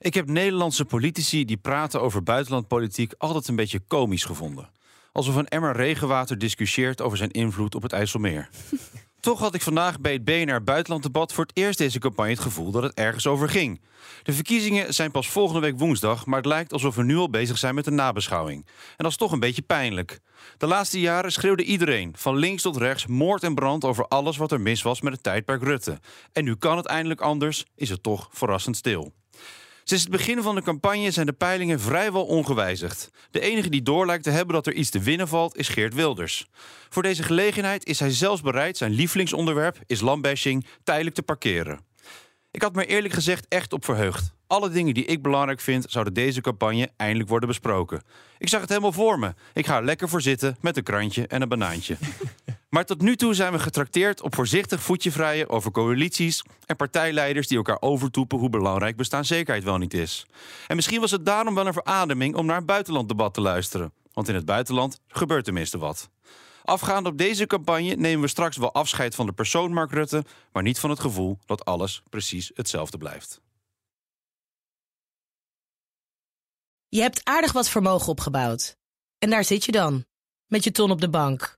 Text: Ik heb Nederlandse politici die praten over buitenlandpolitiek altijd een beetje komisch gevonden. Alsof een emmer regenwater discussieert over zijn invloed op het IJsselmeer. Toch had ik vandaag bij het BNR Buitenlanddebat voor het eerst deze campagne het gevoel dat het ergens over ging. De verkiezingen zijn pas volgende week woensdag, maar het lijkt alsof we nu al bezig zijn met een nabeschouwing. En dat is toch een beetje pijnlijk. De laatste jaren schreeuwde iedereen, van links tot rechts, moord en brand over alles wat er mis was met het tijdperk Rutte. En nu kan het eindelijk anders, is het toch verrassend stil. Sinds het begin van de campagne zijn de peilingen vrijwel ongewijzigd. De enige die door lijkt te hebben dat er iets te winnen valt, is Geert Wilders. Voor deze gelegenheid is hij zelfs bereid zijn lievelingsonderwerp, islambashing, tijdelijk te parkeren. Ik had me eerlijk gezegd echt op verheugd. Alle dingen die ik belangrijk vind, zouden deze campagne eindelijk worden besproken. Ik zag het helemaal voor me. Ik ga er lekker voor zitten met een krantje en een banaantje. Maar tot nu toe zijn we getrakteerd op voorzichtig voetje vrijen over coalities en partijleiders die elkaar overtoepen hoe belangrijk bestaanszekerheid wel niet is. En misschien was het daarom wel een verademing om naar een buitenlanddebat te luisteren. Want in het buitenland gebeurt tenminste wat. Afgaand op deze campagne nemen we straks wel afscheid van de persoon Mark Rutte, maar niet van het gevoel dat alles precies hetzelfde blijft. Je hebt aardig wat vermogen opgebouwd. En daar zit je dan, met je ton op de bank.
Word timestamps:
Ik 0.00 0.14
heb 0.14 0.28
Nederlandse 0.28 0.84
politici 0.84 1.44
die 1.44 1.56
praten 1.56 2.00
over 2.00 2.22
buitenlandpolitiek 2.22 3.12
altijd 3.18 3.48
een 3.48 3.56
beetje 3.56 3.80
komisch 3.88 4.24
gevonden. 4.24 4.70
Alsof 5.12 5.34
een 5.34 5.48
emmer 5.48 5.76
regenwater 5.76 6.38
discussieert 6.38 7.00
over 7.00 7.18
zijn 7.18 7.30
invloed 7.30 7.74
op 7.74 7.82
het 7.82 7.92
IJsselmeer. 7.92 8.48
Toch 9.20 9.38
had 9.38 9.54
ik 9.54 9.62
vandaag 9.62 10.00
bij 10.00 10.12
het 10.12 10.24
BNR 10.24 10.62
Buitenlanddebat 10.62 11.32
voor 11.32 11.44
het 11.44 11.56
eerst 11.56 11.78
deze 11.78 11.98
campagne 11.98 12.30
het 12.30 12.40
gevoel 12.40 12.70
dat 12.70 12.82
het 12.82 12.94
ergens 12.94 13.26
over 13.26 13.48
ging. 13.48 13.80
De 14.22 14.32
verkiezingen 14.32 14.94
zijn 14.94 15.10
pas 15.10 15.28
volgende 15.28 15.60
week 15.60 15.78
woensdag, 15.78 16.26
maar 16.26 16.36
het 16.36 16.46
lijkt 16.46 16.72
alsof 16.72 16.94
we 16.94 17.02
nu 17.02 17.16
al 17.16 17.30
bezig 17.30 17.58
zijn 17.58 17.74
met 17.74 17.86
een 17.86 17.94
nabeschouwing. 17.94 18.66
En 18.66 18.72
dat 18.96 19.10
is 19.10 19.16
toch 19.16 19.32
een 19.32 19.40
beetje 19.40 19.62
pijnlijk. 19.62 20.20
De 20.58 20.66
laatste 20.66 21.00
jaren 21.00 21.32
schreeuwde 21.32 21.64
iedereen, 21.64 22.12
van 22.16 22.36
links 22.36 22.62
tot 22.62 22.76
rechts, 22.76 23.06
moord 23.06 23.42
en 23.42 23.54
brand 23.54 23.84
over 23.84 24.08
alles 24.08 24.36
wat 24.36 24.52
er 24.52 24.60
mis 24.60 24.82
was 24.82 25.00
met 25.00 25.12
het 25.12 25.22
tijdperk 25.22 25.62
Rutte. 25.62 25.98
En 26.32 26.44
nu 26.44 26.56
kan 26.56 26.76
het 26.76 26.86
eindelijk 26.86 27.20
anders, 27.20 27.64
is 27.74 27.88
het 27.88 28.02
toch 28.02 28.28
verrassend 28.32 28.76
stil. 28.76 29.12
Sinds 29.88 30.04
het 30.04 30.12
begin 30.12 30.42
van 30.42 30.54
de 30.54 30.62
campagne 30.62 31.10
zijn 31.10 31.26
de 31.26 31.32
peilingen 31.32 31.80
vrijwel 31.80 32.24
ongewijzigd. 32.26 33.10
De 33.30 33.40
enige 33.40 33.68
die 33.68 33.82
door 33.82 34.06
lijkt 34.06 34.24
te 34.24 34.30
hebben 34.30 34.54
dat 34.54 34.66
er 34.66 34.72
iets 34.72 34.90
te 34.90 35.00
winnen 35.00 35.28
valt, 35.28 35.56
is 35.56 35.68
Geert 35.68 35.94
Wilders. 35.94 36.46
Voor 36.88 37.02
deze 37.02 37.22
gelegenheid 37.22 37.86
is 37.86 38.00
hij 38.00 38.10
zelfs 38.10 38.40
bereid 38.40 38.76
zijn 38.76 38.92
lievelingsonderwerp, 38.92 39.78
islambashing, 39.86 40.66
tijdelijk 40.84 41.14
te 41.14 41.22
parkeren. 41.22 41.80
Ik 42.50 42.62
had 42.62 42.74
me 42.74 42.86
eerlijk 42.86 43.14
gezegd 43.14 43.46
echt 43.48 43.72
op 43.72 43.84
verheugd. 43.84 44.34
Alle 44.46 44.70
dingen 44.70 44.94
die 44.94 45.04
ik 45.04 45.22
belangrijk 45.22 45.60
vind, 45.60 45.84
zouden 45.88 46.14
deze 46.14 46.40
campagne 46.40 46.90
eindelijk 46.96 47.28
worden 47.28 47.48
besproken. 47.48 48.02
Ik 48.38 48.48
zag 48.48 48.60
het 48.60 48.68
helemaal 48.68 48.92
voor 48.92 49.18
me. 49.18 49.34
Ik 49.52 49.66
ga 49.66 49.76
er 49.76 49.84
lekker 49.84 50.08
voor 50.08 50.22
zitten 50.22 50.56
met 50.60 50.76
een 50.76 50.82
krantje 50.82 51.26
en 51.26 51.42
een 51.42 51.48
banaantje. 51.48 51.96
Maar 52.68 52.84
tot 52.84 53.00
nu 53.00 53.16
toe 53.16 53.34
zijn 53.34 53.52
we 53.52 53.58
getrakteerd 53.58 54.22
op 54.22 54.34
voorzichtig 54.34 54.82
voetje 54.82 55.12
vrijen 55.12 55.48
over 55.48 55.70
coalities 55.70 56.42
en 56.66 56.76
partijleiders 56.76 57.46
die 57.46 57.56
elkaar 57.56 57.80
overtoepen 57.80 58.38
hoe 58.38 58.50
belangrijk 58.50 58.96
bestaanszekerheid 58.96 59.64
wel 59.64 59.78
niet 59.78 59.94
is. 59.94 60.26
En 60.66 60.76
misschien 60.76 61.00
was 61.00 61.10
het 61.10 61.26
daarom 61.26 61.54
wel 61.54 61.66
een 61.66 61.72
verademing 61.72 62.34
om 62.34 62.46
naar 62.46 62.56
een 62.56 62.64
buitenlanddebat 62.66 63.34
te 63.34 63.40
luisteren. 63.40 63.92
Want 64.12 64.28
in 64.28 64.34
het 64.34 64.44
buitenland 64.44 65.00
gebeurt 65.08 65.44
tenminste 65.44 65.78
wat. 65.78 66.10
Afgaand 66.62 67.06
op 67.06 67.18
deze 67.18 67.46
campagne 67.46 67.94
nemen 67.94 68.20
we 68.20 68.28
straks 68.28 68.56
wel 68.56 68.72
afscheid 68.72 69.14
van 69.14 69.26
de 69.26 69.32
persoon 69.32 69.72
Mark 69.72 69.90
Rutte, 69.90 70.24
maar 70.52 70.62
niet 70.62 70.78
van 70.78 70.90
het 70.90 71.00
gevoel 71.00 71.38
dat 71.46 71.64
alles 71.64 72.02
precies 72.08 72.50
hetzelfde 72.54 72.98
blijft. 72.98 73.40
Je 76.88 77.00
hebt 77.00 77.20
aardig 77.24 77.52
wat 77.52 77.68
vermogen 77.68 78.08
opgebouwd. 78.08 78.76
En 79.18 79.30
daar 79.30 79.44
zit 79.44 79.64
je 79.64 79.72
dan, 79.72 80.04
met 80.46 80.64
je 80.64 80.70
ton 80.70 80.90
op 80.90 81.00
de 81.00 81.10
bank. 81.10 81.57